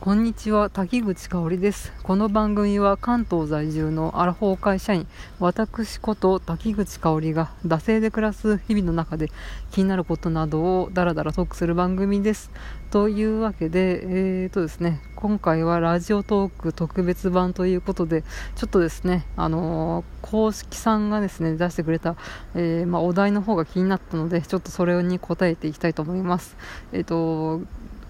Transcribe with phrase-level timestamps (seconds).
[0.00, 1.92] こんにちは滝口香織です。
[2.04, 5.06] この番組は関東在住のアラフォー会社員
[5.40, 9.30] 私こと滝口香織が惰性で暮らす日々の中で
[9.72, 12.50] 気になることなどをダラダラトークする番組です。
[12.90, 14.00] というわけで
[14.42, 18.24] えーとですね今回はラジオトーク特別版ということで
[18.56, 22.16] ちょっとですねあのー、公式さんがですね出してくれた、
[22.54, 26.56] えー、まあ、お題の方が気になったのでちょっとそれに答えていきたいと思います。
[26.94, 27.60] えっ、ー、と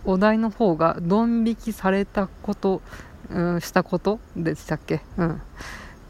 [0.05, 2.83] お題の方がドン引きされたこと、
[3.31, 4.19] うん、したこと？
[4.37, 5.03] でしたっけ？
[5.17, 5.31] うん。
[5.35, 5.39] っ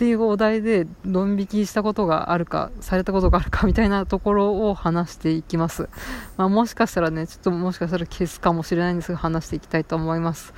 [0.00, 5.90] ていうお題でドン引きしたことがあるかされたことがあるかみたいなところを話していきます、
[6.38, 10.54] まあ、もしかしたらねちょっともしかしたら消すかもしれないんですが話していきたいと思います、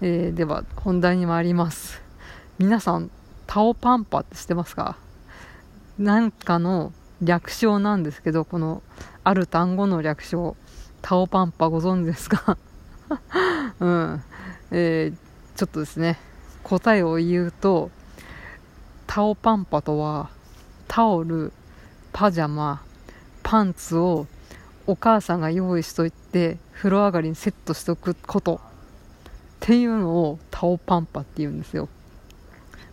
[0.00, 2.00] えー、では本題に参ります。
[2.58, 3.10] 皆さん
[3.48, 4.96] タオパンパって知ってますか？
[5.98, 8.80] なんかの略称なんですけどこの
[9.24, 10.54] ある単語の略称
[11.02, 12.56] タオパンパご存知ですか？
[13.80, 14.22] うん。
[14.70, 16.18] えー、ちょっとですね、
[16.62, 17.90] 答えを言うと、
[19.06, 20.30] タオパンパとは、
[20.88, 21.52] タオル、
[22.12, 22.82] パジャマ、
[23.42, 24.26] パンツを
[24.86, 28.58] お母さんが用意しといて、風呂上がりにセットしとくことっ
[29.60, 31.88] ていうのをタオパンパって言うんですよ。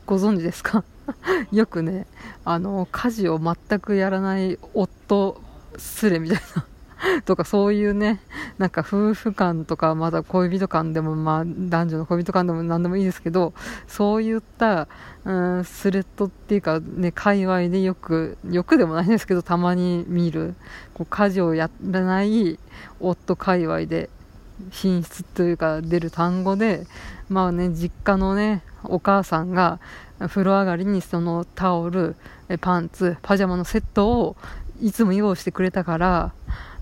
[0.06, 0.84] ご存知ですか？
[1.52, 2.06] よくね、
[2.46, 5.42] あの、家事を全くやらない夫
[5.78, 6.66] すれみたいな
[7.26, 8.20] とかそういうね、
[8.58, 13.54] なんか夫婦間とか、まだ恋人間でも、まあ男女の恋人間でも何でもいいですけど、
[13.88, 14.88] そういった、
[15.26, 20.56] うん、スレッドっていうかね、界隈でよく、よくでもないんですけど、たまに見る、
[20.94, 22.60] こう家事をやらない
[23.00, 24.10] 夫界隈で、
[24.70, 26.86] 品質というか出る単語で、
[27.30, 29.80] まあね、実家のね、お母さんが
[30.20, 32.16] 風呂上がりにそのタオル、
[32.60, 34.36] パンツ、パジャマのセットを
[34.82, 36.34] いつも用意してくれたから、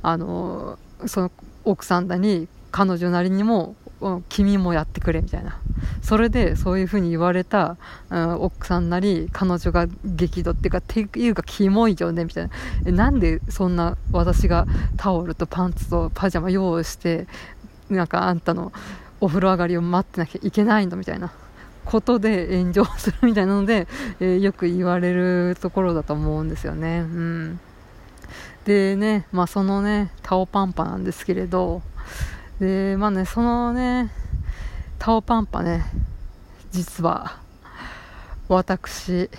[0.01, 1.31] あのその
[1.65, 3.75] 奥さんだに彼女なりにも
[4.29, 5.59] 君もやってくれみたいな。
[6.01, 7.77] それでそういうふうに言われた、
[8.09, 12.51] うん、奥さんなり彼女が激怒っていうかっていうかキモいよねみたいな。
[12.85, 14.65] えなんでそんな私が
[14.97, 17.27] タオルとパンツとパジャマ用意して
[17.89, 18.71] なんかあんたの
[19.21, 21.31] お風呂上がりを待ってなきゃいけないのみたいな。
[21.85, 23.87] ことで炎上するみたいなので、
[24.19, 26.99] えー、よく言われるところだと思うんですよね。
[26.99, 27.59] うん。
[28.65, 31.81] でね、まあそのね、タオパンパなんですけれど、
[32.59, 34.11] で、まあね、そのね、
[34.97, 35.85] タオパンパね、
[36.71, 37.39] 実は、
[38.47, 39.29] 私、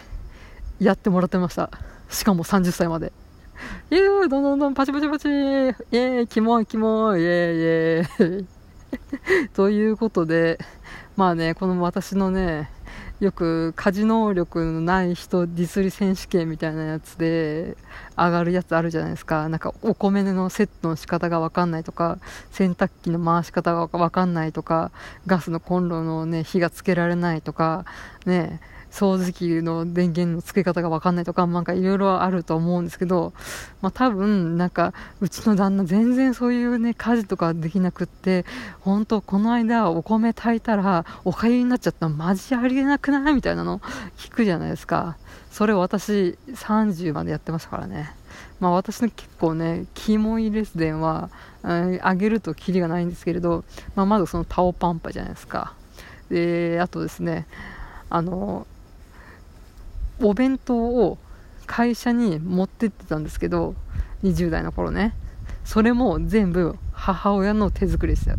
[0.79, 1.71] やってもらってました。
[2.09, 3.13] しかも30歳まで。
[3.91, 8.47] イエーイどんどんどんパチパチパチイエーイキモいキモいイエーイイエーイ
[9.53, 10.59] ということで、
[11.17, 12.71] まあね、この私のね、
[13.21, 17.77] よく家事能力のない人ディスり選手権みたいなやつで
[18.17, 19.51] 上がるやつあるじゃないですか。
[19.51, 22.19] なんかお米のセットの仕方が分かんないとか、
[22.51, 24.91] 洗濯機の回し方が分かんないとか、
[25.27, 27.85] ガスのコンロのね、火がつけられないとか、
[28.25, 28.61] ね、
[28.91, 33.33] 掃除機の電源の付け方がわかんないとか、なんかいろいろあると思うんですけど、
[33.81, 38.45] まあ多分、なんか、うちの旦那全然そういうね、家事とかできなくって、
[38.81, 43.35] 本当この間お米炊いたらお粥になっちゃったのマジありえなくない？
[43.35, 43.81] みたいなの
[44.17, 45.17] 聞くじゃないですか。
[45.51, 48.13] それ私30までやってましたからね。
[48.61, 51.31] まあ私の結構ね、キモいレスデンは、
[51.63, 53.65] あげるとキリがないんですけれど、
[53.95, 55.75] まあまずそのタオパンパじゃないですか。
[56.31, 57.47] で、あとですね、
[58.09, 58.67] あの、
[60.23, 61.19] お弁当を
[61.67, 63.75] 会社に持ってってたんですけど、
[64.23, 65.15] 20代の頃ね。
[65.65, 68.37] それも全部母親の手作りでした。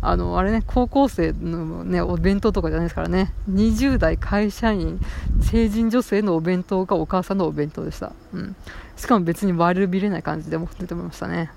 [0.00, 3.32] あの、あれね、高校生のね、お弁当とかじゃないですからね。
[3.50, 5.00] 20代会社員、
[5.40, 8.12] 成人女性のお弁当がお母さんのお弁当でした。
[8.32, 8.56] うん。
[8.96, 11.50] しかも別に悪びれない感じで持っててましたね。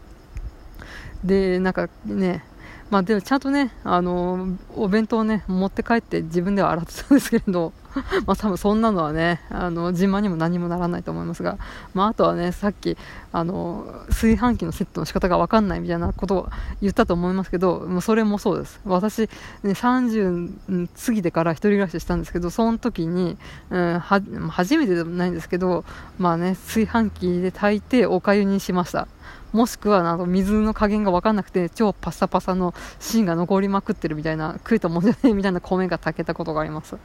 [1.23, 2.43] で、なんかね、
[2.89, 7.71] まあでもちゃんとね、あの、お弁当をね、持って帰って自分では洗ってたんですけれど、
[8.25, 11.57] まあ多分そんなのはね、あの、自慢にも何もならないと思いますが、
[11.93, 12.97] まああとはね、さっき、
[13.31, 16.49] あの、炊飯器のセットの仕方がわかんないみたいなことを
[16.81, 18.79] 言ったと思いますけど、もうそれもそうです。
[18.85, 19.27] 私、ね、
[19.63, 23.37] 30過ぎてから一人暮らししたんですけど、その時に、
[23.69, 25.85] うん、は、初めてでもないんですけど、
[26.17, 29.07] まあね、炊飯器で炊いてお粥にしました。
[29.51, 36.97] もしくはなんか水の加減が分かんなくて超パサパサの芯が残りまくってるみたいな食えたもんじゃないみたいな米が炊けたことがあります。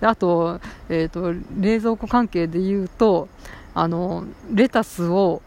[0.00, 3.28] であと,、えーと、冷蔵庫関係で言うと
[3.74, 5.42] あのレタスを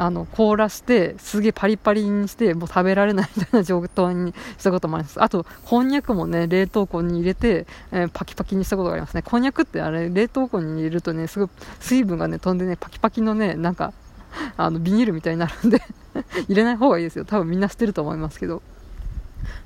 [0.00, 5.20] あの凍らしてすげえパリパリにしてもう食べられないみたいな状態にしたこともあります。
[5.20, 9.22] あとこんにゃくもね冷凍庫に入れて、えー、パキパキにしたことがありますね。
[9.22, 11.48] こんにゃくってあれ冷凍庫に入れるとねすごい
[11.80, 13.92] 水分がね飛んでねパキパキのねなんか
[14.56, 15.82] あのビニールみたいになるんで
[16.48, 17.24] 入れない方がいいですよ。
[17.24, 18.62] 多分みんな知ってると思いますけど。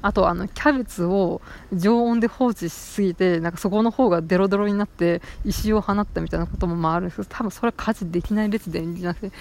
[0.03, 1.41] あとあのキャベツを
[1.73, 9.33] 常温で放置しすぎてなんかそこの方がデロデロになって石を放ったみたいなこともまああるんですけど多分それは家事できない列伝じゃなくて、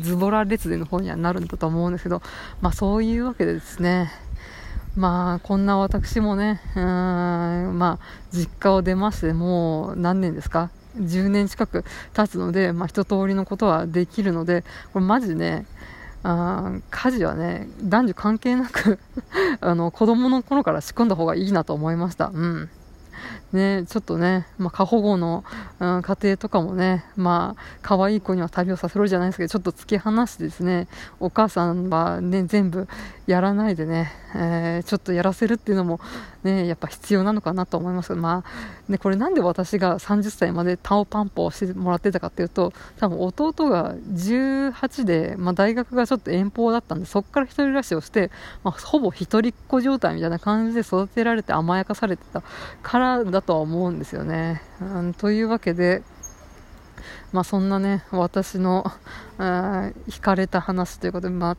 [0.00, 2.22] ズボラ列伝の方にはなるんだと思うんですけど、
[2.60, 4.10] まあ、そういうわけでですね。
[4.94, 6.82] まあこんな私もねうん
[7.78, 11.84] まあ実家を出ましてもう何年ですか10年近く
[12.14, 15.66] 経つので、まあ、一通りのことはできるのでこれマジね
[16.22, 18.98] あ家事はね男女関係なく
[19.60, 22.30] あの子供の頃から仕込んだ方がいいなと思いました。
[22.32, 22.70] うん
[23.52, 25.44] ね、ちょっとね、まあ、過保護の、
[25.80, 30.88] うん、家庭とかもね、まあ、可愛い子には旅をさせろじゃないですけど、ちょっと突き放してですね、
[31.20, 32.88] お母さんはね、全部
[33.26, 36.00] やらないでね、えー、ちょっとやらせるっていうのも、
[36.42, 48.30] ね、やっぱ必要なのかなと思いますまあ、ね、これなんで私が30歳までタオパンポをしてもらってたかっていうと、多分弟が18で、まあ、大学がちょっと遠方だったんで、そこから一人暮らしをして、
[48.64, 52.42] まあ、ほぼ一人っ子状態みたいな感じで育てられて甘やかされてた
[52.82, 54.62] からだとは思うんですよね。
[54.80, 56.02] うん、というわけで、
[57.32, 58.84] まあ、そんなね、私の、
[59.38, 61.56] 惹かれた話ということで、まあ、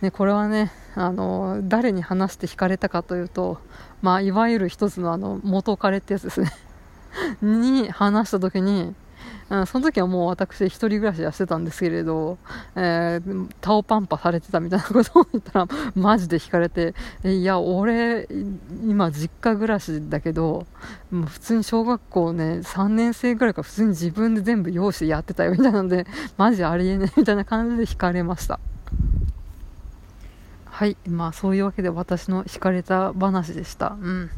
[0.00, 3.60] ね、これはね、あの、誰に話して惹かれたかというと、
[4.02, 6.52] まあ、いわゆる一つのあの、元彼ってやつですね
[7.42, 8.94] に話した時に、
[9.50, 12.38] うん、その時はもう私一人暮らしはしてたんですけれど、
[12.76, 18.28] えー、タオパンパされてたみたいなことを言ったら、 マジで惹かれて、いや、俺、
[18.86, 20.66] 今実家暮らしだけど、
[21.10, 26.06] もう普通に小学校ね、3年生ぐらいから普通に自分で全部用紙やってたよみたいなので、
[26.36, 28.60] マジありえねえみたいな感じで惹かれました。
[30.66, 33.96] はい、まあそういうわけで私の惹かれた話でした。
[34.00, 34.30] うん。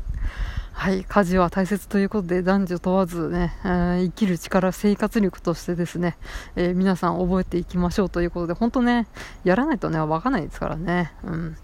[0.72, 6.16] はい、家事は大切ということで男女問わずね、えー、生きる力、生活力としてですね、
[6.56, 9.06] えー、皆さん覚えていきましょうということで、本当ね、
[9.44, 11.12] やらないとね、わからないですからね。
[11.22, 11.56] うん。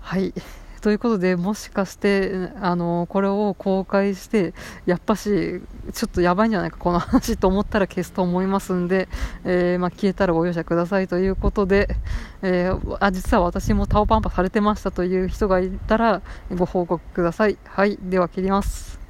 [0.00, 0.34] はい。
[0.84, 4.52] ということで、もしかして、あの、これを公開して、
[4.84, 5.62] やっぱし、
[5.94, 9.08] ちょっとやばいんじゃないか、この話と思ったら消すと思いますんで、
[9.46, 11.88] えー、まあ、消えたらご容赦くださいということで、
[12.42, 16.20] えー、あ、実は私もタオパンパされてましたという人がいたら、
[16.54, 17.56] ご報告ください。
[17.64, 19.03] はい、では切ります。